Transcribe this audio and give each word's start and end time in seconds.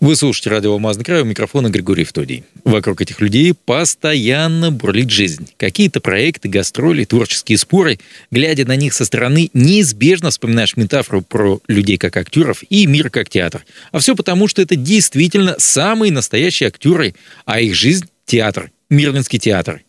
Вы 0.00 0.14
слушаете 0.14 0.50
радио 0.50 0.74
«Алмазный 0.74 1.04
край», 1.04 1.22
у 1.22 1.24
микрофона 1.24 1.70
Григорий 1.70 2.04
Втодий. 2.04 2.44
Вокруг 2.62 3.00
этих 3.00 3.20
людей 3.20 3.52
постоянно 3.52 4.70
бурлит 4.70 5.10
жизнь. 5.10 5.50
Какие-то 5.56 6.00
проекты, 6.00 6.48
гастроли, 6.48 7.04
творческие 7.04 7.58
споры. 7.58 7.98
Глядя 8.30 8.64
на 8.64 8.76
них 8.76 8.94
со 8.94 9.04
стороны, 9.04 9.50
неизбежно 9.54 10.30
вспоминаешь 10.30 10.76
метафору 10.76 11.22
про 11.22 11.60
людей 11.66 11.98
как 11.98 12.16
актеров 12.16 12.62
и 12.70 12.86
мир 12.86 13.10
как 13.10 13.28
театр. 13.28 13.64
А 13.90 13.98
все 13.98 14.14
потому, 14.14 14.46
что 14.46 14.62
это 14.62 14.76
действительно 14.76 15.56
самые 15.58 16.12
настоящие 16.12 16.68
актеры, 16.68 17.16
а 17.44 17.60
их 17.60 17.74
жизнь– 17.74 18.06
театр, 18.24 18.70
Мирлинский 18.90 19.40
театр. 19.40 19.82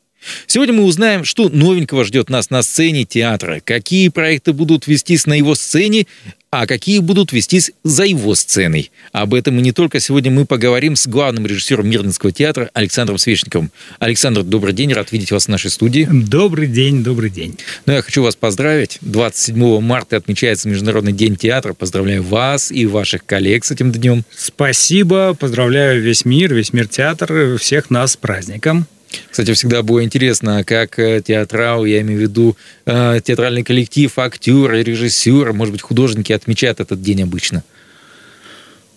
Сегодня 0.47 0.73
мы 0.73 0.83
узнаем, 0.83 1.23
что 1.23 1.49
новенького 1.49 2.03
ждет 2.03 2.29
нас 2.29 2.49
на 2.49 2.61
сцене 2.61 3.05
театра, 3.05 3.61
какие 3.63 4.09
проекты 4.09 4.53
будут 4.53 4.87
вестись 4.87 5.25
на 5.25 5.33
его 5.33 5.55
сцене, 5.55 6.07
а 6.51 6.65
какие 6.65 6.99
будут 6.99 7.31
вестись 7.31 7.71
за 7.83 8.05
его 8.05 8.33
сценой. 8.33 8.91
Об 9.11 9.33
этом 9.33 9.59
и 9.59 9.61
не 9.61 9.71
только. 9.71 9.99
Сегодня 9.99 10.31
мы 10.31 10.45
поговорим 10.45 10.95
с 10.95 11.05
главным 11.05 11.45
режиссером 11.45 11.87
Мирнинского 11.87 12.31
театра 12.31 12.71
Александром 12.73 13.19
Свечниковым. 13.19 13.71
Александр, 13.99 14.43
добрый 14.43 14.73
день, 14.73 14.91
рад 14.93 15.11
видеть 15.11 15.31
вас 15.31 15.45
в 15.45 15.49
нашей 15.49 15.69
студии. 15.69 16.07
Добрый 16.11 16.67
день, 16.67 17.03
добрый 17.03 17.29
день. 17.29 17.57
Ну, 17.85 17.93
я 17.93 18.01
хочу 18.01 18.23
вас 18.23 18.35
поздравить. 18.35 18.97
27 19.01 19.79
марта 19.79 20.17
отмечается 20.17 20.67
Международный 20.69 21.13
день 21.13 21.35
театра. 21.35 21.73
Поздравляю 21.73 22.23
вас 22.23 22.71
и 22.71 22.87
ваших 22.87 23.25
коллег 23.25 23.63
с 23.63 23.71
этим 23.71 23.91
днем. 23.91 24.23
Спасибо, 24.35 25.35
поздравляю 25.35 26.01
весь 26.01 26.25
мир, 26.25 26.53
весь 26.53 26.73
мир 26.73 26.87
театр, 26.87 27.57
всех 27.59 27.91
нас 27.91 28.13
с 28.13 28.17
праздником. 28.17 28.87
Кстати, 29.29 29.53
всегда 29.53 29.81
было 29.83 30.03
интересно, 30.03 30.63
как 30.63 30.99
э, 30.99 31.21
театрал, 31.25 31.85
я 31.85 32.01
имею 32.01 32.19
в 32.19 32.21
виду 32.23 32.57
э, 32.85 33.19
театральный 33.23 33.63
коллектив, 33.63 34.17
актеры, 34.17 34.83
режиссеры, 34.83 35.53
может 35.53 35.71
быть, 35.71 35.81
художники 35.81 36.31
отмечают 36.31 36.79
этот 36.79 37.01
день 37.01 37.23
обычно. 37.23 37.63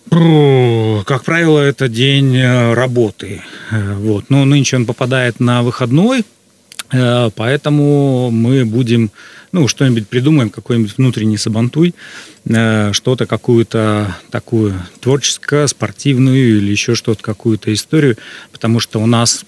Как 0.09 1.23
правило, 1.23 1.59
это 1.59 1.87
день 1.87 2.35
э, 2.35 2.73
работы. 2.73 3.41
Вот. 3.71 4.25
Но 4.29 4.45
нынче 4.45 4.75
он 4.75 4.85
попадает 4.85 5.39
на 5.39 5.63
выходной, 5.63 6.23
поэтому 6.91 8.29
мы 8.29 8.65
будем, 8.65 9.09
ну, 9.51 9.67
что-нибудь 9.67 10.07
придумаем, 10.07 10.51
какой-нибудь 10.51 10.97
внутренний 10.97 11.37
сабантуй, 11.37 11.95
что-то, 12.45 13.25
какую-то 13.25 14.15
такую 14.29 14.75
творческую, 14.99 15.67
спортивную 15.67 16.57
или 16.57 16.69
еще 16.69 16.93
что-то, 16.93 17.23
какую-то 17.23 17.73
историю, 17.73 18.17
потому 18.51 18.79
что 18.79 19.01
у 19.01 19.07
нас 19.07 19.43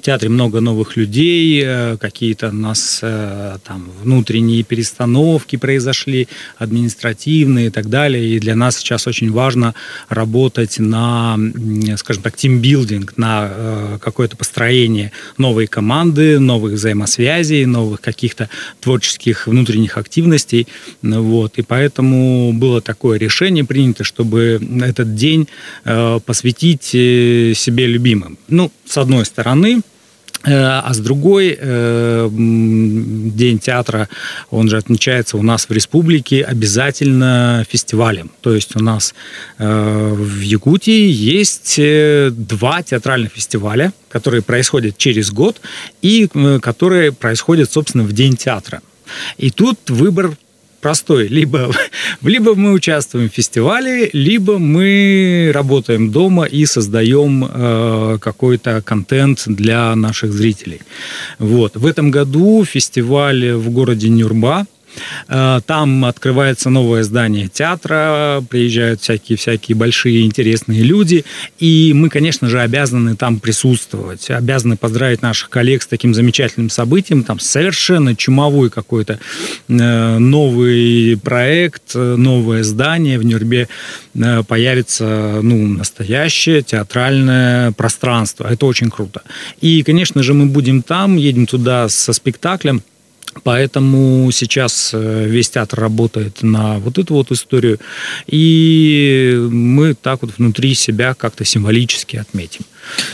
в 0.00 0.02
театре 0.02 0.30
много 0.30 0.60
новых 0.60 0.96
людей, 0.96 1.62
э, 1.62 1.98
какие-то 1.98 2.48
у 2.48 2.52
нас 2.52 3.00
э, 3.02 3.58
там 3.62 3.90
внутренние 4.02 4.62
перестановки 4.62 5.56
произошли, 5.56 6.26
административные 6.56 7.66
и 7.66 7.70
так 7.70 7.90
далее. 7.90 8.26
И 8.26 8.38
для 8.38 8.56
нас 8.56 8.78
сейчас 8.78 9.06
очень 9.06 9.30
важно 9.30 9.74
работать 10.08 10.78
на, 10.78 11.38
скажем 11.98 12.22
так, 12.22 12.34
тимбилдинг, 12.34 13.18
на 13.18 13.50
э, 13.50 13.98
какое-то 14.00 14.38
построение 14.38 15.12
новой 15.36 15.66
команды, 15.66 16.38
новых 16.38 16.72
взаимосвязей, 16.72 17.66
новых 17.66 18.00
каких-то 18.00 18.48
творческих 18.80 19.48
внутренних 19.48 19.98
активностей. 19.98 20.66
Вот. 21.02 21.58
И 21.58 21.62
поэтому 21.62 22.54
было 22.54 22.80
такое 22.80 23.18
решение 23.18 23.64
принято, 23.64 24.02
чтобы 24.02 24.60
этот 24.80 25.14
день 25.14 25.46
посвятить 26.24 26.84
себе 26.84 27.86
любимым. 27.86 28.38
Ну, 28.48 28.72
с 28.86 28.96
одной 28.96 29.26
стороны, 29.26 29.82
а 30.44 30.92
с 30.92 30.98
другой, 30.98 31.56
э, 31.58 32.28
День 32.30 33.58
театра, 33.58 34.08
он 34.50 34.68
же 34.68 34.78
отмечается 34.78 35.36
у 35.36 35.42
нас 35.42 35.68
в 35.68 35.72
республике 35.72 36.42
обязательно 36.42 37.64
фестивалем. 37.68 38.30
То 38.40 38.54
есть 38.54 38.74
у 38.74 38.82
нас 38.82 39.14
э, 39.58 40.14
в 40.14 40.40
Якутии 40.40 41.10
есть 41.10 41.76
два 41.76 42.82
театральных 42.82 43.32
фестиваля, 43.32 43.92
которые 44.08 44.42
происходят 44.42 44.96
через 44.96 45.30
год 45.30 45.60
и 46.00 46.28
которые 46.62 47.12
происходят, 47.12 47.70
собственно, 47.70 48.04
в 48.04 48.12
День 48.12 48.36
театра. 48.36 48.80
И 49.36 49.50
тут 49.50 49.78
выбор 49.90 50.36
простой. 50.80 51.28
Либо, 51.28 51.70
либо 52.22 52.54
мы 52.54 52.72
участвуем 52.72 53.28
в 53.28 53.32
фестивале, 53.32 54.10
либо 54.12 54.58
мы 54.58 55.50
работаем 55.54 56.10
дома 56.10 56.44
и 56.44 56.66
создаем 56.66 57.44
э, 57.44 58.18
какой-то 58.20 58.82
контент 58.82 59.44
для 59.46 59.94
наших 59.94 60.32
зрителей. 60.32 60.80
Вот. 61.38 61.76
В 61.76 61.86
этом 61.86 62.10
году 62.10 62.64
фестиваль 62.64 63.52
в 63.52 63.70
городе 63.70 64.08
Нюрба– 64.08 64.66
там 65.26 66.04
открывается 66.04 66.70
новое 66.70 67.02
здание 67.02 67.48
театра, 67.48 68.42
приезжают 68.48 69.00
всякие-всякие 69.00 69.76
большие 69.76 70.22
интересные 70.22 70.82
люди, 70.82 71.24
и 71.58 71.92
мы, 71.94 72.08
конечно 72.08 72.48
же, 72.48 72.60
обязаны 72.60 73.16
там 73.16 73.40
присутствовать, 73.40 74.30
обязаны 74.30 74.76
поздравить 74.76 75.22
наших 75.22 75.50
коллег 75.50 75.82
с 75.82 75.86
таким 75.86 76.14
замечательным 76.14 76.70
событием, 76.70 77.22
там 77.22 77.38
совершенно 77.38 78.16
чумовой 78.16 78.70
какой-то 78.70 79.18
э, 79.68 80.18
новый 80.18 81.18
проект, 81.22 81.94
новое 81.94 82.62
здание. 82.62 83.18
В 83.18 83.24
Нюрбе 83.24 83.68
э, 84.14 84.42
появится 84.42 85.40
ну, 85.42 85.66
настоящее 85.66 86.62
театральное 86.62 87.72
пространство. 87.72 88.46
Это 88.50 88.66
очень 88.66 88.90
круто. 88.90 89.22
И, 89.60 89.82
конечно 89.82 90.22
же, 90.22 90.34
мы 90.34 90.46
будем 90.46 90.82
там, 90.82 91.16
едем 91.16 91.46
туда 91.46 91.88
со 91.88 92.12
спектаклем, 92.12 92.82
Поэтому 93.44 94.30
сейчас 94.32 94.90
э, 94.92 95.26
весь 95.26 95.50
театр 95.50 95.80
работает 95.80 96.42
на 96.42 96.78
вот 96.78 96.98
эту 96.98 97.14
вот 97.14 97.30
историю, 97.30 97.78
и 98.26 99.46
мы 99.50 99.94
так 99.94 100.22
вот 100.22 100.32
внутри 100.36 100.74
себя 100.74 101.14
как-то 101.14 101.44
символически 101.44 102.16
отметим. 102.16 102.64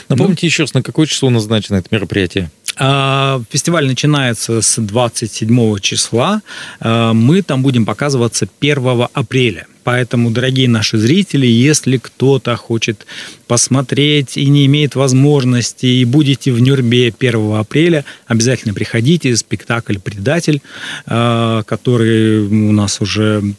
Напомните 0.09 0.41
ну, 0.43 0.47
еще 0.47 0.63
раз, 0.63 0.75
на 0.75 0.83
какое 0.83 1.07
число 1.07 1.31
назначено 1.31 1.77
это 1.77 1.89
мероприятие? 1.91 2.51
А, 2.79 3.43
фестиваль 3.51 3.87
начинается 3.87 4.61
с 4.63 4.81
27 4.81 5.79
числа. 5.81 6.43
А, 6.81 7.13
мы 7.13 7.43
там 7.43 7.63
будем 7.63 7.85
показываться 7.85 8.49
1 8.61 9.09
апреля. 9.13 9.67
Поэтому, 9.87 10.33
дорогие 10.33 10.69
наши 10.69 10.99
зрители, 10.99 11.47
если 11.47 11.99
кто-то 11.99 12.57
хочет 12.57 13.07
посмотреть 13.47 14.37
и 14.37 14.47
не 14.47 14.67
имеет 14.67 14.97
возможности, 14.97 15.87
и 15.87 16.05
будете 16.05 16.51
в 16.51 16.61
Нюрбе 16.61 17.15
1 17.17 17.55
апреля, 17.55 18.05
обязательно 18.27 18.75
приходите. 18.75 19.37
Спектакль 19.37 19.99
«Предатель», 20.01 20.61
а, 21.07 21.63
который 21.63 22.49
у 22.49 22.73
нас 22.73 23.01
уже 23.01 23.55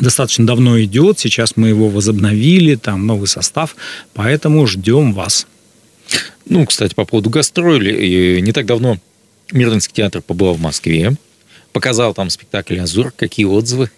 достаточно 0.00 0.44
давно 0.44 0.82
идет. 0.82 1.20
Сейчас 1.20 1.56
мы 1.56 1.68
его 1.68 1.88
возобновили, 1.88 2.74
там 2.74 3.06
новый 3.06 3.28
состав, 3.28 3.76
поэтому 4.12 4.66
ждем 4.66 5.12
вас. 5.12 5.46
Ну, 6.46 6.66
кстати, 6.66 6.94
по 6.96 7.04
поводу 7.04 7.30
гастроли. 7.30 8.40
Не 8.40 8.50
так 8.50 8.66
давно 8.66 8.98
Мирлинский 9.52 9.94
театр 9.94 10.20
побывал 10.20 10.54
в 10.54 10.60
Москве, 10.60 11.16
показал 11.72 12.12
там 12.12 12.28
спектакль 12.28 12.80
«Азур». 12.80 13.12
Какие 13.16 13.46
отзывы? 13.46 13.88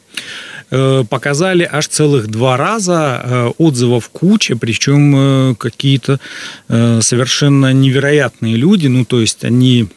Э, 0.75 1.05
показали 1.07 1.69
аж 1.71 1.87
целых 1.87 2.29
два 2.29 2.57
раза 2.57 3.21
э, 3.23 3.51
отзывов 3.59 4.09
куча, 4.09 4.57
причем 4.57 5.15
э, 5.15 5.55
какие-то 5.57 6.19
совершенно 6.69 7.75
невероятные 7.75 8.57
люди, 8.57 8.87
ну, 8.87 9.05
то 9.05 9.21
есть 9.21 9.45
они 9.45 9.89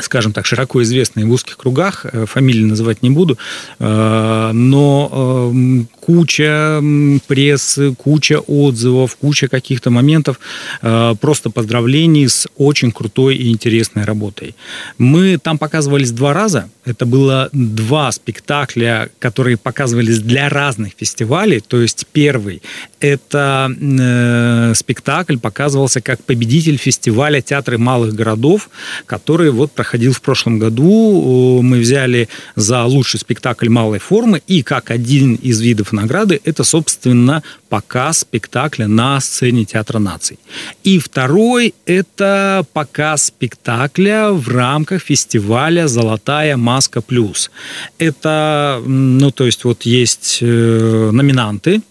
скажем 0.00 0.32
так, 0.32 0.46
широко 0.46 0.82
известные 0.82 1.26
в 1.26 1.30
узких 1.30 1.56
кругах, 1.56 2.06
фамилии 2.26 2.64
называть 2.64 3.02
не 3.02 3.10
буду, 3.10 3.38
но 3.78 5.52
куча 6.00 6.80
прессы, 7.26 7.94
куча 7.94 8.38
отзывов, 8.38 9.16
куча 9.16 9.48
каких-то 9.48 9.90
моментов, 9.90 10.38
э, 10.82 11.14
просто 11.20 11.50
поздравлений 11.50 12.28
с 12.28 12.46
очень 12.56 12.92
крутой 12.92 13.36
и 13.36 13.50
интересной 13.50 14.04
работой. 14.04 14.54
Мы 14.98 15.38
там 15.38 15.58
показывались 15.58 16.12
два 16.12 16.32
раза. 16.32 16.68
Это 16.84 17.06
было 17.06 17.48
два 17.52 18.12
спектакля, 18.12 19.08
которые 19.18 19.56
показывались 19.56 20.20
для 20.20 20.48
разных 20.48 20.92
фестивалей. 20.96 21.60
То 21.60 21.80
есть 21.80 22.06
первый– 22.12 22.62
это 23.00 23.70
э, 23.76 24.72
спектакль 24.74 25.38
показывался 25.38 26.00
как 26.00 26.22
победитель 26.22 26.76
фестиваля 26.76 27.40
театры 27.40 27.78
малых 27.78 28.14
городов, 28.14 28.70
который 29.06 29.50
вот 29.50 29.72
проходил 29.72 29.85
в 29.94 30.20
прошлом 30.20 30.58
году. 30.58 31.60
Мы 31.62 31.78
взяли 31.78 32.28
за 32.54 32.84
лучший 32.84 33.20
спектакль 33.20 33.68
малой 33.68 33.98
формы 33.98 34.42
и 34.46 34.62
как 34.62 34.90
один 34.90 35.34
из 35.36 35.60
видов 35.60 35.92
награды– 35.92 36.40
это, 36.44 36.64
собственно, 36.64 37.42
показ 37.68 38.20
спектакля 38.20 38.86
на 38.86 39.20
сцене 39.20 39.64
Театра 39.64 39.98
наций. 39.98 40.38
И 40.84 40.98
второй– 40.98 41.74
это 41.86 42.64
показ 42.72 43.26
спектакля 43.26 44.30
в 44.30 44.48
рамках 44.48 45.02
фестиваля 45.02 45.88
«Золотая 45.88 46.56
маска 46.56 47.00
плюс». 47.00 47.50
Это, 47.98 48.82
ну, 48.84 49.30
то 49.30 49.46
есть 49.46 49.64
вот 49.64 49.82
есть 49.82 50.38
э, 50.40 51.10
номинанты, 51.12 51.82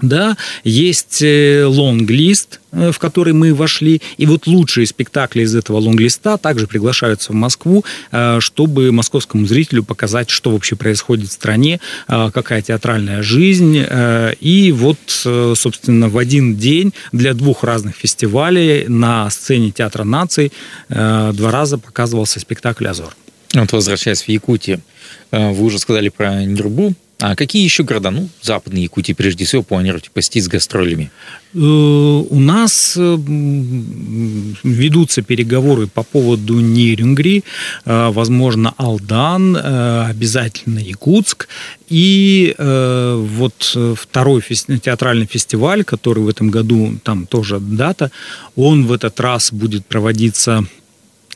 да, 0.00 0.36
есть 0.64 1.22
э, 1.22 1.64
лонг-лист, 1.66 2.60
э, 2.72 2.90
в 2.92 2.98
который 2.98 3.32
мы 3.32 3.54
вошли, 3.54 4.02
и 4.16 4.26
вот 4.26 4.46
лучшие 4.46 4.86
спектакли 4.86 5.42
из 5.42 5.54
этого 5.54 5.78
лонг-листа 5.78 6.36
также 6.36 6.66
приглашаются 6.66 7.32
в 7.32 7.34
Москву, 7.34 7.84
э, 8.10 8.38
чтобы 8.40 8.92
московскому 8.92 9.46
зрителю 9.46 9.84
показать, 9.84 10.30
что 10.30 10.50
вообще 10.50 10.76
происходит 10.76 11.28
в 11.28 11.32
стране, 11.32 11.80
какая 12.06 12.62
театральная 12.62 13.22
жизнь, 13.22 13.84
и 14.40 14.74
вот, 14.76 14.98
собственно, 15.08 16.08
в 16.08 16.18
один 16.18 16.56
день 16.56 16.92
для 17.12 17.34
двух 17.34 17.64
разных 17.64 17.96
фестивалей 17.96 18.86
на 18.88 19.28
сцене 19.30 19.70
Театра 19.70 20.04
наций 20.04 20.52
два 20.88 21.50
раза 21.50 21.78
показывался 21.78 22.40
спектакль 22.40 22.86
«Азор». 22.86 23.16
Вот 23.54 23.72
возвращаясь 23.72 24.22
в 24.22 24.28
Якутию, 24.28 24.80
вы 25.30 25.64
уже 25.64 25.78
сказали 25.78 26.08
про 26.08 26.44
Нюрбу, 26.44 26.94
а 27.26 27.36
какие 27.36 27.64
еще 27.64 27.84
города, 27.84 28.10
ну, 28.10 28.28
западные 28.42 28.82
Якутии, 28.82 29.14
прежде 29.14 29.46
всего, 29.46 29.62
планируете 29.62 30.10
посетить 30.12 30.44
с 30.44 30.48
гастролями? 30.48 31.10
Э, 31.54 31.58
у 31.58 32.38
нас 32.38 32.96
э, 32.98 33.16
ведутся 34.62 35.22
переговоры 35.22 35.86
по 35.86 36.02
поводу 36.02 36.60
Нерюнгри, 36.60 37.42
э, 37.86 38.10
возможно, 38.12 38.74
Алдан, 38.76 39.56
обязательно 39.56 40.80
Якутск. 40.80 41.48
И 41.88 42.54
вот 42.58 43.76
второй 43.96 44.42
театральный 44.42 45.26
фестиваль, 45.26 45.84
который 45.84 46.24
в 46.24 46.28
этом 46.28 46.50
году, 46.50 46.98
там 47.02 47.26
тоже 47.26 47.58
дата, 47.58 48.10
он 48.56 48.86
в 48.86 48.92
этот 48.92 49.18
раз 49.20 49.52
будет 49.52 49.86
проводиться 49.86 50.66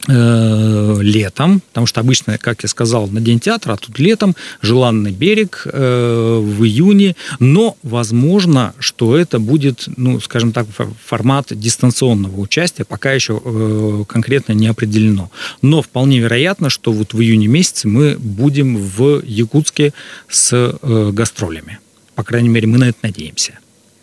летом, 0.06 1.60
потому 1.60 1.86
что 1.86 2.00
обычно, 2.00 2.38
как 2.38 2.62
я 2.62 2.68
сказал, 2.68 3.08
на 3.08 3.20
День 3.20 3.40
театра, 3.40 3.72
а 3.74 3.76
тут 3.76 3.98
летом, 3.98 4.36
желанный 4.62 5.12
берег 5.12 5.62
э, 5.66 6.38
в 6.42 6.64
июне, 6.64 7.16
но 7.40 7.76
возможно, 7.82 8.74
что 8.78 9.16
это 9.16 9.38
будет, 9.38 9.88
ну, 9.96 10.20
скажем 10.20 10.52
так, 10.52 10.66
формат 11.04 11.46
дистанционного 11.50 12.40
участия, 12.40 12.84
пока 12.84 13.12
еще 13.12 13.40
э, 13.44 14.04
конкретно 14.06 14.52
не 14.52 14.68
определено. 14.68 15.30
Но 15.62 15.82
вполне 15.82 16.20
вероятно, 16.20 16.70
что 16.70 16.92
вот 16.92 17.12
в 17.12 17.20
июне 17.20 17.46
месяце 17.48 17.88
мы 17.88 18.16
будем 18.18 18.76
в 18.76 19.22
Якутске 19.24 19.92
с 20.28 20.50
э, 20.52 21.10
гастролями. 21.12 21.78
По 22.14 22.24
крайней 22.24 22.48
мере, 22.48 22.66
мы 22.66 22.78
на 22.78 22.88
это 22.88 22.98
надеемся. 23.02 23.58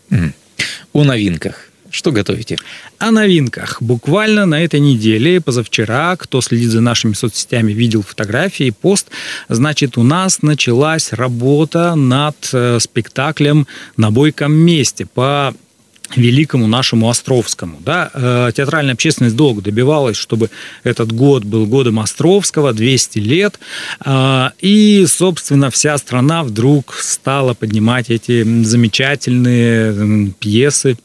Mm. 0.10 0.34
О 0.94 1.04
новинках. 1.04 1.70
Что 1.96 2.12
готовите? 2.12 2.58
О 3.00 3.10
новинках. 3.12 3.82
Буквально 3.82 4.46
на 4.46 4.62
этой 4.62 4.82
неделе, 4.82 5.40
позавчера, 5.40 6.18
кто 6.18 6.42
следит 6.42 6.70
за 6.72 6.82
нашими 6.82 7.14
соцсетями, 7.14 7.72
видел 7.72 8.02
фотографии, 8.02 8.72
пост, 8.72 9.08
значит, 9.48 9.98
у 9.98 10.04
нас 10.04 10.42
началась 10.42 11.14
работа 11.14 11.96
над 11.96 12.36
э, 12.52 12.80
спектаклем 12.82 13.66
«На 13.96 14.12
бойком 14.12 14.52
месте» 14.52 15.06
по 15.06 15.54
великому 16.18 16.68
нашему 16.68 17.10
Островскому. 17.10 17.78
Да? 17.80 18.12
Э, 18.14 18.52
театральная 18.54 18.96
общественность 18.96 19.38
долго 19.38 19.62
добивалась, 19.62 20.18
чтобы 20.18 20.50
этот 20.84 21.14
год 21.14 21.46
был 21.46 21.66
годом 21.66 22.02
Островского, 22.02 22.74
200 22.74 23.20
лет. 23.20 23.58
Э, 24.04 24.50
и, 24.60 25.06
собственно, 25.08 25.72
вся 25.72 25.98
страна 25.98 26.44
вдруг 26.44 26.94
стала 27.00 27.54
поднимать 27.54 28.10
эти 28.10 28.44
замечательные 28.66 30.34
пьесы 30.40 30.98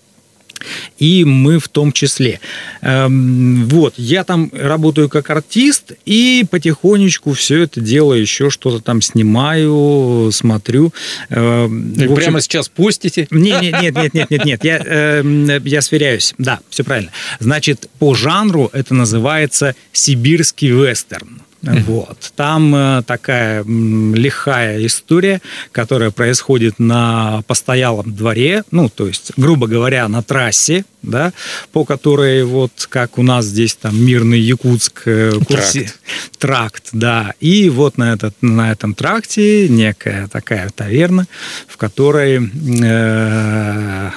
и 0.99 1.25
мы 1.25 1.59
в 1.59 1.69
том 1.69 1.93
числе. 1.93 2.41
Эм, 2.83 3.69
вот, 3.69 3.95
я 3.97 4.25
там 4.25 4.51
работаю 4.53 5.09
как 5.09 5.31
артист, 5.31 5.93
и 6.05 6.45
потихонечку 6.51 7.33
все 7.33 7.63
это 7.63 7.81
дело 7.81 8.15
еще 8.15 8.51
что-то 8.51 8.81
там 8.81 9.03
снимаю, 9.03 10.31
смотрю. 10.33 10.93
Эм, 11.29 11.93
общем, 11.93 12.15
прямо 12.15 12.41
сейчас 12.41 12.69
постите? 12.69 13.27
Нет, 13.31 13.63
нет, 13.63 13.81
нет, 13.81 13.95
нет, 13.95 14.15
нет, 14.15 14.31
нет, 14.31 14.45
нет. 14.45 14.65
Я, 14.65 14.83
э, 14.85 15.61
я 15.65 15.81
сверяюсь. 15.83 16.35
Да, 16.39 16.61
все 16.71 16.85
правильно. 16.85 17.11
Значит, 17.39 17.89
по 17.99 18.15
жанру 18.15 18.71
это 18.73 18.95
называется 18.95 19.75
сибирский 19.93 20.71
вестерн. 20.71 21.43
Вот. 21.63 22.33
Там 22.37 22.75
э, 22.75 23.03
такая 23.07 23.65
лихая 23.65 24.85
история, 24.87 25.43
которая 25.73 26.11
происходит 26.11 26.79
на 26.79 27.43
постоялом 27.47 28.15
дворе, 28.15 28.65
ну, 28.71 28.89
то 28.89 29.07
есть, 29.07 29.33
грубо 29.37 29.67
говоря, 29.67 30.09
на 30.09 30.23
трассе, 30.23 30.85
да, 31.03 31.33
по 31.73 31.85
которой 31.85 32.45
вот 32.45 32.87
как 32.89 33.19
у 33.19 33.23
нас 33.23 33.45
здесь 33.45 33.75
там 33.75 34.03
мирный 34.03 34.41
Якутск 34.41 35.03
э, 35.05 35.33
курси... 35.47 35.91
тракт. 36.39 36.39
тракт, 36.39 36.89
да, 36.93 37.35
и 37.41 37.69
вот 37.69 37.99
на 37.99 38.15
этот 38.15 38.35
на 38.41 38.73
этом 38.73 38.95
тракте 38.95 39.69
некая 39.69 40.29
такая 40.29 40.71
таверна, 40.71 41.27
в 41.69 41.77
которой 41.77 42.51
э, 42.83 44.11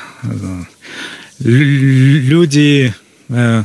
люди 1.40 2.94
Э, 2.94 3.03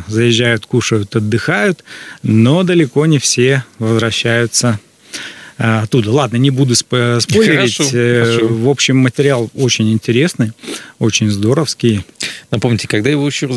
заезжают, 0.07 0.67
кушают, 0.67 1.15
отдыхают, 1.15 1.85
но 2.23 2.63
далеко 2.63 3.07
не 3.07 3.19
все 3.19 3.65
возвращаются 3.79 4.81
э, 5.59 5.81
оттуда. 5.81 6.11
Ладно, 6.11 6.37
не 6.37 6.51
буду 6.51 6.75
спойлерить. 6.75 7.77
Хорошо, 7.77 7.85
э, 7.93 8.25
хорошо. 8.25 8.49
В 8.49 8.69
общем, 8.69 8.97
материал 8.99 9.51
очень 9.55 9.93
интересный, 9.93 10.53
очень 10.99 11.31
здоровский. 11.31 12.05
Напомните, 12.51 12.89
когда 12.89 13.11
его 13.11 13.27
еще 13.27 13.49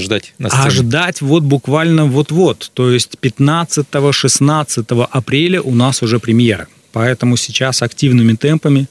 ждать 0.00 0.34
на 0.38 0.48
сцене? 0.48 0.64
А 0.64 0.70
ждать 0.70 1.20
вот 1.20 1.42
буквально 1.42 2.06
вот-вот. 2.06 2.70
То 2.74 2.90
есть 2.90 3.16
15-16 3.20 5.08
апреля 5.10 5.60
у 5.60 5.74
нас 5.74 6.02
уже 6.02 6.20
премьера. 6.20 6.68
Поэтому 6.92 7.38
сейчас 7.38 7.82
активными 7.82 8.34
темпами 8.34 8.86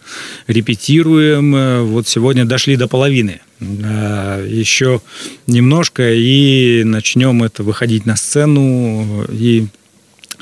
репетируем. 0.47 1.85
Вот 1.85 2.07
сегодня 2.07 2.45
дошли 2.45 2.75
до 2.75 2.87
половины 2.87 3.41
еще 3.61 5.01
немножко 5.47 6.13
и 6.13 6.83
начнем 6.83 7.43
это 7.43 7.63
выходить 7.63 8.05
на 8.05 8.15
сцену 8.15 9.25
и 9.29 9.67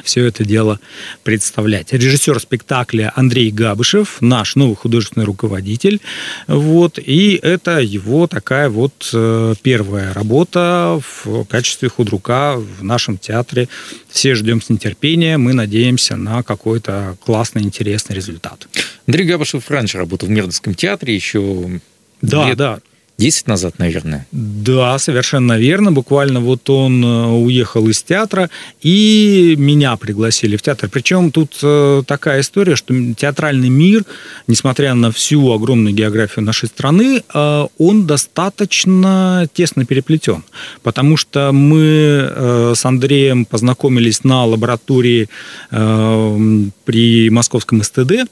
все 0.04 0.26
это 0.26 0.44
дело 0.44 0.80
представлять. 1.24 1.92
Режиссер 1.94 2.40
спектакля 2.40 3.12
Андрей 3.16 3.52
Габышев, 3.52 4.22
наш 4.22 4.56
новый 4.56 4.76
художественный 4.76 5.26
руководитель. 5.26 6.00
Вот, 6.48 7.00
и 7.00 7.40
это 7.42 7.80
его 7.80 8.28
такая 8.28 8.70
вот 8.70 9.10
э, 9.14 9.56
первая 9.62 10.14
работа 10.14 11.02
в 11.24 11.46
качестве 11.46 11.90
худрука 11.90 12.56
в 12.58 12.84
нашем 12.84 13.18
театре. 13.18 13.68
Все 14.10 14.36
ждем 14.36 14.62
с 14.62 14.70
нетерпением, 14.70 15.42
мы 15.42 15.54
надеемся 15.54 16.16
на 16.16 16.44
какой-то 16.44 17.18
классный, 17.24 17.64
интересный 17.64 18.16
результат. 18.16 18.68
Андрей 19.08 19.26
Габышев 19.26 19.70
раньше 19.70 19.98
работал 19.98 20.28
в 20.28 20.32
Мирдовском 20.32 20.76
театре, 20.76 21.16
еще 21.16 21.82
да, 22.22 22.48
лет, 22.48 22.58
да. 22.58 22.80
10 23.20 23.48
назад, 23.48 23.80
наверное. 23.80 24.26
Да, 24.32 24.98
совершенно 24.98 25.58
верно. 25.58 25.92
Буквально 25.92 26.40
вот 26.40 26.70
он 26.70 27.04
э, 27.04 27.26
уехал 27.28 27.88
из 27.90 28.02
театра, 28.02 28.50
и 28.82 29.56
меня 29.58 29.98
пригласили 29.98 30.56
в 30.56 30.62
театр. 30.62 30.90
Причем 30.90 31.32
тут 31.32 31.60
э, 31.62 32.04
такая 32.08 32.40
история, 32.40 32.78
что 32.78 32.94
театральный 33.14 33.68
мир, 33.68 34.06
несмотря 34.48 34.94
на 34.94 35.12
всю 35.12 35.52
огромную 35.52 35.94
географию 35.94 36.46
нашей 36.46 36.70
страны, 36.70 37.22
э, 37.34 37.68
он 37.78 38.08
достаточно 38.08 39.50
тесно 39.54 39.86
переплетен. 39.86 40.46
Потому 40.82 41.18
что 41.18 41.52
мы 41.52 42.74
с 42.74 42.86
Андреем 42.86 43.44
познакомились 43.44 44.24
на 44.24 44.46
лаборатории 44.46 45.28
при 45.70 47.30
Московском 47.30 47.84
СТД, 47.84 48.30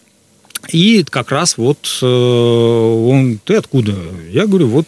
и 0.70 1.04
как 1.04 1.32
раз 1.32 1.58
вот 1.58 2.00
э, 2.02 2.06
он, 2.06 3.40
ты 3.44 3.56
откуда? 3.56 3.96
Я 4.32 4.48
говорю, 4.48 4.68
вот 4.68 4.88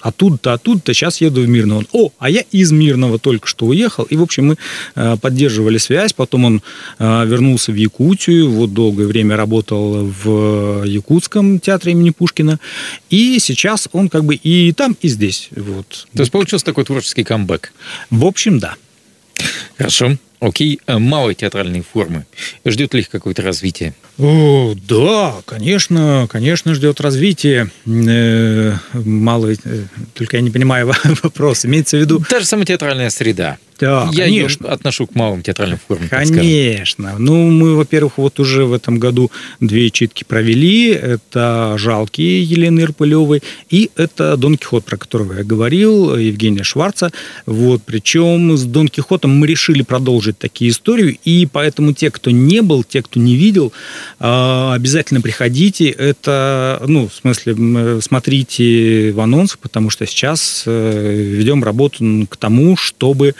оттуда-то, 0.00 0.52
оттуда-то, 0.52 0.94
сейчас 0.94 1.20
еду 1.20 1.42
в 1.42 1.48
Мирно. 1.48 1.78
Он, 1.78 1.86
о, 1.92 2.10
а 2.18 2.30
я 2.30 2.42
из 2.52 2.72
Мирного 2.72 3.18
только 3.18 3.46
что 3.46 3.66
уехал. 3.66 4.04
И, 4.04 4.16
в 4.16 4.22
общем, 4.22 4.46
мы 4.48 4.56
э, 4.94 5.16
поддерживали 5.20 5.78
связь. 5.78 6.12
Потом 6.12 6.44
он 6.44 6.62
э, 6.98 7.26
вернулся 7.26 7.72
в 7.72 7.74
Якутию, 7.74 8.50
вот 8.50 8.72
долгое 8.72 9.06
время 9.06 9.36
работал 9.36 10.04
в 10.04 10.84
Якутском 10.84 11.60
театре 11.60 11.92
имени 11.92 12.10
Пушкина. 12.10 12.60
И 13.10 13.38
сейчас 13.40 13.88
он 13.92 14.08
как 14.08 14.24
бы 14.24 14.34
и 14.34 14.72
там, 14.72 14.96
и 15.00 15.08
здесь. 15.08 15.48
Вот. 15.54 16.06
То 16.14 16.20
есть 16.20 16.32
получился 16.32 16.64
такой 16.64 16.84
творческий 16.84 17.24
камбэк? 17.24 17.72
В 18.10 18.24
общем, 18.24 18.58
да. 18.58 18.76
Хорошо. 19.76 20.16
Окей, 20.40 20.80
а 20.86 20.98
малые 20.98 21.34
театральные 21.34 21.82
формы. 21.82 22.24
Ждет 22.64 22.94
ли 22.94 23.00
их 23.00 23.10
какое-то 23.10 23.42
развитие? 23.42 23.94
О, 24.18 24.74
да, 24.88 25.36
конечно, 25.44 26.28
конечно, 26.30 26.74
ждет 26.74 27.00
развитие. 27.00 27.70
Э, 27.86 28.74
малые, 28.92 29.58
э, 29.64 29.84
только 30.14 30.36
я 30.36 30.42
не 30.42 30.50
понимаю 30.50 30.92
вопрос. 31.22 31.64
Имеется 31.64 31.96
в 31.96 32.00
виду... 32.00 32.22
Та 32.28 32.40
же 32.40 32.46
самая 32.46 32.66
театральная 32.66 33.10
среда. 33.10 33.58
Да, 33.78 34.08
Я 34.12 34.24
конечно. 34.24 34.66
ее 34.66 34.72
отношу 34.72 35.06
к 35.06 35.14
малым 35.14 35.42
театральным 35.42 35.78
формам. 35.86 36.08
Конечно. 36.08 37.14
Ну, 37.18 37.48
мы, 37.50 37.76
во-первых, 37.76 38.18
вот 38.18 38.40
уже 38.40 38.64
в 38.64 38.72
этом 38.72 38.98
году 38.98 39.30
две 39.60 39.90
читки 39.90 40.24
провели. 40.24 40.88
Это 40.88 41.74
«Жалкие» 41.78 42.42
Елены 42.42 42.80
Ирпылевой 42.80 43.42
и 43.70 43.90
это 43.96 44.36
«Дон 44.36 44.56
Кихот», 44.56 44.84
про 44.84 44.96
которого 44.96 45.34
я 45.34 45.44
говорил, 45.44 46.16
Евгения 46.16 46.64
Шварца. 46.64 47.12
Вот, 47.46 47.82
причем 47.84 48.56
с 48.56 48.64
«Дон 48.64 48.88
Кихотом» 48.88 49.36
мы 49.36 49.46
решили 49.46 49.82
продолжить 49.82 50.27
такие 50.32 50.70
истории, 50.70 51.18
и 51.24 51.46
поэтому 51.50 51.92
те, 51.92 52.10
кто 52.10 52.30
не 52.30 52.62
был, 52.62 52.84
те, 52.84 53.02
кто 53.02 53.20
не 53.20 53.36
видел, 53.36 53.72
а, 54.18 54.74
обязательно 54.74 55.20
приходите. 55.20 55.88
Это, 55.88 56.82
ну, 56.86 57.08
в 57.08 57.14
смысле, 57.14 58.00
смотрите 58.00 59.12
в 59.12 59.20
анонсах, 59.20 59.58
потому 59.58 59.90
что 59.90 60.06
сейчас 60.06 60.64
э, 60.66 61.14
ведем 61.14 61.64
работу 61.64 62.26
к 62.28 62.36
тому, 62.36 62.76
чтобы 62.76 63.34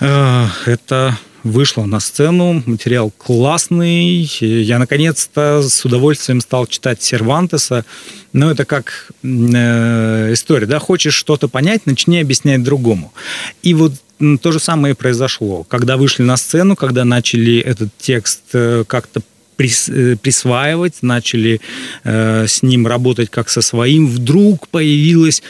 э, 0.00 0.46
это 0.66 1.18
вышло 1.44 1.84
на 1.84 2.00
сцену, 2.00 2.62
материал 2.66 3.10
классный. 3.10 4.28
Я 4.40 4.78
наконец-то 4.78 5.62
с 5.62 5.84
удовольствием 5.84 6.40
стал 6.40 6.66
читать 6.66 7.02
Сервантеса. 7.02 7.84
Но 8.32 8.50
это 8.50 8.64
как 8.64 9.10
э, 9.22 10.32
история, 10.32 10.66
да, 10.66 10.78
хочешь 10.78 11.14
что-то 11.14 11.48
понять, 11.48 11.86
начни 11.86 12.20
объяснять 12.20 12.62
другому. 12.62 13.12
И 13.62 13.74
вот 13.74 13.92
то 14.40 14.52
же 14.52 14.58
самое 14.58 14.92
и 14.92 14.96
произошло. 14.96 15.64
Когда 15.64 15.96
вышли 15.96 16.22
на 16.22 16.36
сцену, 16.36 16.76
когда 16.76 17.04
начали 17.04 17.58
этот 17.58 17.90
текст 17.98 18.42
э, 18.52 18.84
как-то 18.86 19.20
э, 19.20 20.16
присваивать, 20.16 21.02
начали 21.02 21.60
э, 22.04 22.46
с 22.46 22.62
ним 22.62 22.86
работать 22.86 23.30
как 23.30 23.48
со 23.48 23.62
своим, 23.62 24.06
вдруг 24.06 24.68
появилось 24.68 25.42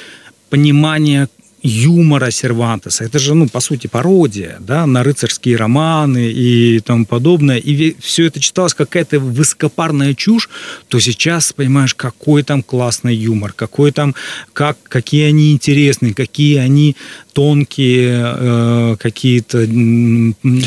понимание, 0.51 1.29
юмора 1.63 2.31
Сервантеса. 2.31 3.05
Это 3.05 3.19
же, 3.19 3.35
ну, 3.35 3.49
по 3.49 3.61
сути, 3.61 3.87
пародия, 3.87 4.57
да, 4.61 4.87
на 4.87 5.03
рыцарские 5.03 5.57
романы 5.57 6.31
и 6.31 6.81
тому 6.81 7.07
подобное. 7.07 7.59
И 7.59 7.97
все 8.01 8.27
это 8.27 8.41
читалось 8.41 8.75
какая-то 8.75 9.21
высокопарная 9.21 10.15
чушь, 10.15 10.51
то 10.89 10.99
сейчас, 10.99 11.53
понимаешь, 11.53 11.95
какой 11.95 12.43
там 12.43 12.63
классный 12.63 13.15
юмор, 13.15 13.53
какой 13.53 13.93
там, 13.93 14.15
как, 14.53 14.77
какие 14.83 15.25
они 15.25 15.53
интересные, 15.53 16.15
какие 16.15 16.59
они 16.59 16.97
тонкие, 17.33 18.35
э, 18.37 18.97
какие-то 18.99 19.67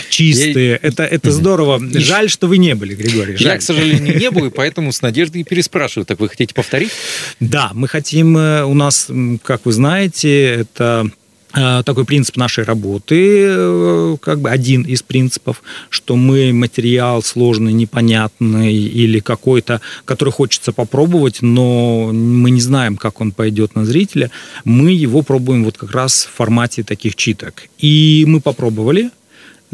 чистые. 0.09 0.69
Я... 0.71 0.79
Это, 0.81 1.03
это 1.03 1.31
здорово. 1.31 1.81
Жаль, 1.93 2.29
что 2.29 2.47
вы 2.47 2.57
не 2.57 2.75
были, 2.75 2.95
Григорий. 2.95 3.37
Жаль. 3.37 3.53
Я, 3.53 3.57
к 3.57 3.61
сожалению, 3.61 4.17
не 4.17 4.31
был, 4.31 4.45
и 4.45 4.49
поэтому 4.49 4.91
с 4.91 5.01
надеждой 5.01 5.43
переспрашиваю. 5.43 6.05
Так 6.05 6.19
вы 6.19 6.29
хотите 6.29 6.53
повторить? 6.53 6.91
Да, 7.39 7.71
мы 7.73 7.87
хотим, 7.87 8.37
э, 8.37 8.63
у 8.63 8.73
нас, 8.73 9.09
как 9.43 9.65
вы 9.65 9.71
знаете, 9.71 10.45
это 10.45 11.09
такой 11.55 12.05
принцип 12.05 12.37
нашей 12.37 12.65
работы, 12.65 13.45
э, 13.47 14.17
как 14.21 14.39
бы 14.39 14.49
один 14.49 14.81
из 14.81 15.01
принципов, 15.01 15.63
что 15.89 16.15
мы 16.15 16.51
материал 16.51 17.23
сложный, 17.23 17.71
непонятный 17.71 18.73
или 18.73 19.19
какой-то, 19.19 19.79
который 20.03 20.31
хочется 20.31 20.73
попробовать, 20.73 21.41
но 21.41 22.11
мы 22.11 22.51
не 22.51 22.61
знаем, 22.61 22.97
как 22.97 23.21
он 23.21 23.31
пойдет 23.31 23.75
на 23.75 23.85
зрителя, 23.85 24.31
мы 24.65 24.91
его 24.91 25.21
пробуем 25.21 25.63
вот 25.63 25.77
как 25.77 25.91
раз 25.91 26.25
в 26.25 26.35
формате 26.35 26.83
таких 26.83 27.15
читок. 27.15 27.53
И 27.79 28.25
мы 28.27 28.41
попробовали, 28.41 29.09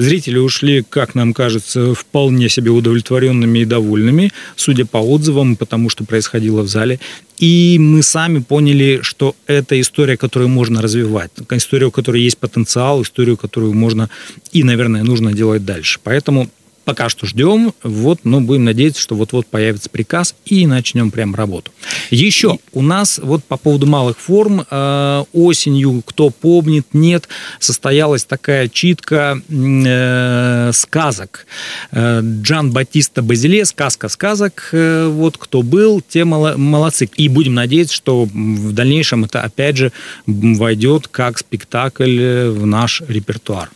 Зрители 0.02 0.40
ушли, 0.40 0.82
как 0.82 1.14
нам 1.14 1.32
кажется, 1.32 1.94
вполне 1.94 2.50
себе 2.50 2.72
удовлетворенными 2.72 3.60
и 3.60 3.66
довольными, 3.66 4.32
судя 4.56 4.84
по 4.84 4.98
отзывам, 4.98 5.56
потому 5.56 5.92
что 5.92 6.06
происходило 6.06 6.64
в 6.64 6.68
зале. 6.68 7.00
И 7.38 7.78
мы 7.80 8.02
сами 8.02 8.40
поняли, 8.40 9.02
что 9.04 9.36
это 9.46 9.80
история, 9.80 10.18
которую 10.18 10.50
можно 10.50 10.82
развивать, 10.82 11.30
история, 11.52 11.86
у 11.86 11.92
которой 11.92 12.24
есть 12.24 12.40
потенциал, 12.40 13.04
историю, 13.04 13.38
которую 13.38 13.74
можно 13.74 14.10
и, 14.52 14.64
наверное, 14.64 15.04
нужно 15.04 15.34
делать 15.34 15.66
дальше. 15.66 16.00
Поэтому 16.04 16.50
пока 16.84 17.10
что 17.10 17.26
ждем, 17.26 17.74
вот, 17.84 18.20
но 18.24 18.42
будем 18.42 18.66
надеяться, 18.66 19.02
что 19.02 19.16
вот-вот 19.16 19.48
появится 19.48 19.90
приказ 19.90 20.36
и 20.46 20.66
начнем 20.68 21.12
прям 21.12 21.36
работу. 21.36 21.72
Еще 22.10 22.60
у 22.74 22.82
нас 22.82 23.20
вот 23.22 23.44
по 23.44 23.58
поводу 23.58 23.88
малых 23.88 24.20
форм 24.20 24.66
э, 24.70 25.24
осенью, 25.34 26.02
кто 26.06 26.30
помнит, 26.30 26.88
нет, 26.94 27.28
состоялась 27.60 28.24
такая 28.24 28.68
читка 28.68 29.42
э, 29.50 30.72
сказок. 30.74 31.46
Э, 31.92 32.22
Джан 32.22 32.72
Батиста 32.72 33.22
Базиле, 33.22 33.66
сказка 33.66 34.10
сказок, 34.10 34.70
э, 34.72 35.08
вот 35.08 35.38
кто 35.38 35.62
был, 35.62 36.02
те 36.02 36.26
молодцы. 36.26 37.10
И 37.16 37.28
будем 37.28 37.56
надеяться, 37.56 37.96
что 37.96 38.26
в 38.26 38.74
дальнейшем 38.74 39.26
это 39.26 39.42
опять 39.42 39.78
же 39.78 39.92
войдет 40.26 41.08
как 41.08 41.38
спектакль 41.38 42.50
в 42.50 42.66
наш 42.66 43.02
репертуар. 43.08 43.70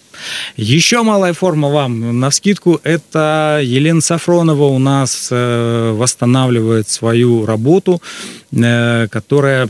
Еще 0.58 1.04
малая 1.04 1.34
форма 1.34 1.70
вам 1.70 2.20
на 2.20 2.32
скидку. 2.32 2.80
Это 2.84 3.60
Елена 3.64 4.02
Сафронова 4.02 4.66
у 4.66 4.80
нас 4.80 5.30
э, 5.32 5.92
восстанавливает 5.92 6.90
свою 6.90 7.46
работу, 7.46 8.02
э, 8.52 9.08
которая 9.10 9.70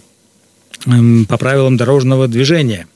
эм, 0.85 1.25
по 1.25 1.37
правилам 1.37 1.77
дорожного 1.77 2.27
движения. 2.27 2.87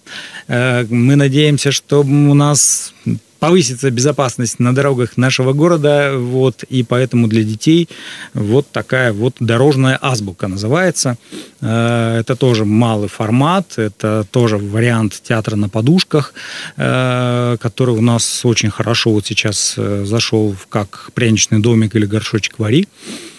Э, 0.47 0.85
мы 0.89 1.15
надеемся, 1.15 1.71
что 1.71 2.01
у 2.01 2.33
нас 2.33 2.93
повысится 3.39 3.89
безопасность 3.89 4.59
на 4.59 4.75
дорогах 4.75 5.17
нашего 5.17 5.53
города, 5.53 6.13
вот, 6.17 6.63
и 6.63 6.83
поэтому 6.83 7.27
для 7.27 7.43
детей 7.43 7.89
вот 8.33 8.67
такая 8.71 9.13
вот 9.13 9.35
дорожная 9.39 9.97
азбука 10.01 10.47
называется. 10.47 11.17
Э, 11.61 12.17
это 12.19 12.35
тоже 12.35 12.65
малый 12.65 13.09
формат, 13.09 13.77
это 13.77 14.25
тоже 14.29 14.57
вариант 14.57 15.21
театра 15.23 15.55
на 15.55 15.69
подушках, 15.69 16.33
э, 16.77 17.57
который 17.59 17.95
у 17.95 18.01
нас 18.01 18.45
очень 18.45 18.69
хорошо 18.69 19.11
вот 19.11 19.25
сейчас 19.25 19.75
э, 19.77 20.03
зашел 20.05 20.55
как 20.69 21.11
пряничный 21.13 21.59
домик 21.59 21.95
или 21.95 22.05
горшочек 22.05 22.59
вари. 22.59 22.87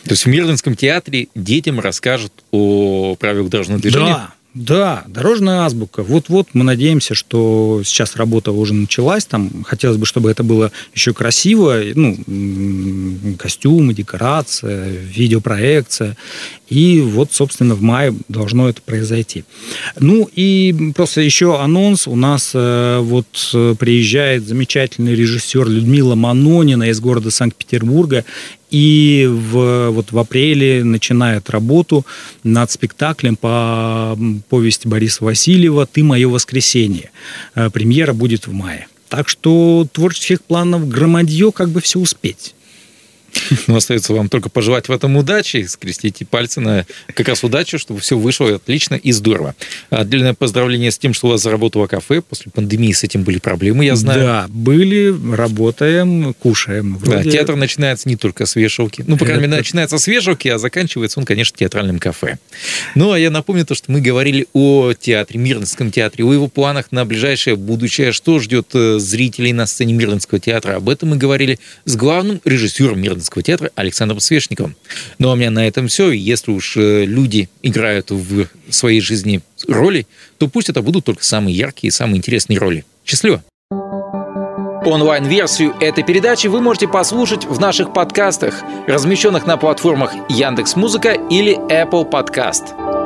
То 0.05 0.13
есть 0.13 0.25
в 0.25 0.29
Мирлинском 0.29 0.75
театре 0.77 1.29
детям 1.35 1.79
расскажут 1.79 2.33
о 2.51 3.17
правилах 3.17 3.51
дорожного 3.51 3.81
движения? 3.81 4.15
Да, 4.15 4.35
да, 4.55 5.05
дорожная 5.07 5.61
азбука. 5.65 6.03
Вот-вот 6.03 6.49
мы 6.55 6.65
надеемся, 6.65 7.15
что 7.15 7.83
сейчас 7.85 8.17
работа 8.17 8.51
уже 8.51 8.75
началась. 8.75 9.25
Там 9.25 9.65
хотелось 9.65 9.97
бы, 9.97 10.07
чтобы 10.07 10.31
это 10.31 10.43
было 10.43 10.73
еще 10.93 11.15
красиво. 11.15 11.81
Ну, 11.95 12.17
костюмы, 13.39 13.95
декорация, 13.95 14.89
видеопроекция. 14.89 16.17
И 16.71 17.01
вот, 17.01 17.33
собственно, 17.33 17.75
в 17.75 17.83
мае 17.83 18.15
должно 18.29 18.69
это 18.69 18.81
произойти. 18.81 19.45
Ну 19.99 20.31
и 20.35 20.93
просто 20.95 21.21
еще 21.21 21.61
анонс. 21.61 22.07
У 22.07 22.15
нас 22.15 22.53
э, 22.55 23.01
вот 23.03 23.27
э, 23.53 23.75
приезжает 23.79 24.47
замечательный 24.47 25.17
режиссер 25.17 25.69
Людмила 25.69 26.15
Манонина 26.15 26.85
из 26.85 27.01
города 27.01 27.31
Санкт-Петербурга. 27.31 28.25
И 28.71 29.29
в, 29.29 29.91
вот 29.91 30.13
в 30.13 30.19
апреле 30.19 30.85
начинает 30.85 31.51
работу 31.51 32.07
над 32.45 32.71
спектаклем 32.71 33.35
по 33.35 34.17
повести 34.49 34.87
Бориса 34.87 35.25
Васильева 35.25 35.87
«Ты 35.87 36.05
мое 36.05 36.29
воскресенье». 36.29 37.11
Э, 37.57 37.69
премьера 37.69 38.13
будет 38.13 38.47
в 38.47 38.53
мае. 38.53 38.87
Так 39.09 39.29
что 39.29 39.89
творческих 39.93 40.41
планов 40.43 40.89
громадье, 40.89 41.51
как 41.51 41.71
бы 41.71 41.81
все 41.81 41.99
успеть. 41.99 42.55
Ну, 43.67 43.77
остается 43.77 44.13
вам 44.13 44.29
только 44.29 44.49
пожелать 44.49 44.89
в 44.89 44.93
этом 44.93 45.17
удачи, 45.17 45.65
скрестите 45.69 46.25
пальцы 46.25 46.61
на 46.61 46.87
как 47.15 47.29
раз 47.29 47.45
удачу, 47.45 47.79
чтобы 47.79 48.01
все 48.01 48.17
вышло 48.17 48.55
отлично 48.55 48.95
и 48.95 49.13
здорово. 49.13 49.55
Отдельное 49.91 50.35
поздравление 50.35 50.91
с 50.91 50.99
тем, 50.99 51.15
что 51.15 51.29
у 51.29 51.31
вас 51.31 51.43
заработало 51.43 51.87
кафе. 51.87 52.21
После 52.21 52.51
пандемии 52.51 52.93
с 52.93 53.05
этим 53.05 53.23
были 53.23 53.39
проблемы, 53.39 53.85
я 53.85 53.97
знаю. 53.97 54.21
Да, 54.21 54.47
были, 54.49 55.15
работаем, 55.35 56.35
кушаем. 56.35 56.97
Вроде... 56.97 57.25
Да, 57.25 57.31
театр 57.31 57.57
начинается 57.57 58.09
не 58.09 58.17
только 58.17 58.47
с 58.47 58.57
вешалки. 58.57 59.05
Ну, 59.07 59.17
по 59.17 59.25
крайней 59.25 59.43
мере, 59.47 59.57
начинается 59.59 59.99
с 59.99 60.07
вешалки, 60.07 60.49
а 60.49 60.59
заканчивается 60.59 61.21
он, 61.21 61.27
конечно, 61.27 61.57
театральным 61.57 61.99
кафе. 61.99 62.39
Ну, 62.95 63.13
а 63.13 63.19
я 63.19 63.31
напомню 63.31 63.65
то, 63.65 63.75
что 63.75 63.93
мы 63.93 64.01
говорили 64.01 64.47
о 64.53 64.93
театре, 64.93 65.39
Мирнском 65.39 65.91
театре, 65.91 66.25
о 66.25 66.33
его 66.33 66.49
планах 66.49 66.93
на 66.93 67.05
ближайшее 67.05 67.57
будущее, 67.57 68.13
что 68.13 68.39
ждет 68.41 68.69
э, 68.75 68.99
зрителей 68.99 69.53
на 69.53 69.67
сцене 69.67 69.95
Мирнского 69.95 70.41
театра. 70.41 70.77
Об 70.77 70.89
этом 70.89 71.11
мы 71.11 71.17
говорили 71.17 71.59
с 71.85 71.97
главным 71.97 72.41
режиссером 72.45 73.01
Мирнского 73.01 73.20
Мариинского 73.21 73.43
театра 73.43 73.71
Александром 73.75 74.21
Свешниковым. 74.21 74.77
Ну 75.19 75.29
а 75.29 75.33
у 75.33 75.37
меня 75.37 75.51
на 75.51 75.67
этом 75.67 75.89
все. 75.89 76.11
Если 76.11 76.51
уж 76.51 76.77
э, 76.77 77.05
люди 77.05 77.49
играют 77.63 78.11
в 78.11 78.47
своей 78.71 79.01
жизни 79.01 79.41
роли, 79.69 80.07
то 80.39 80.49
пусть 80.49 80.71
это 80.71 80.83
будут 80.83 81.05
только 81.05 81.25
самые 81.25 81.57
яркие 81.57 81.89
и 81.89 81.91
самые 81.91 82.19
интересные 82.19 82.59
роли. 82.59 82.85
Счастливо! 83.05 83.43
Онлайн-версию 84.83 85.75
этой 85.79 86.03
передачи 86.03 86.47
вы 86.47 86.63
можете 86.63 86.89
послушать 86.89 87.45
в 87.45 87.61
наших 87.61 87.93
подкастах, 87.93 88.63
размещенных 88.87 89.47
на 89.47 89.59
платформах 89.59 90.13
Яндекс.Музыка 90.31 91.13
или 91.31 91.59
Apple 91.71 92.11
Podcast. 92.11 93.00